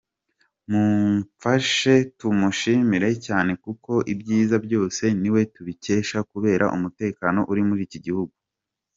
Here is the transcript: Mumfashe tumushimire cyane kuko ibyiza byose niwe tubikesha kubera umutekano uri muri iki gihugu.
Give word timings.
Mumfashe 0.69 1.93
tumushimire 2.17 3.09
cyane 3.25 3.51
kuko 3.63 3.91
ibyiza 4.13 4.55
byose 4.65 5.03
niwe 5.21 5.41
tubikesha 5.53 6.17
kubera 6.31 6.65
umutekano 6.75 7.39
uri 7.51 7.61
muri 7.67 7.81
iki 7.87 7.99
gihugu. 8.05 8.33